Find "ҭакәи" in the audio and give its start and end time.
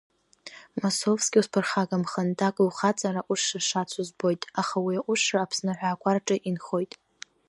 2.37-2.67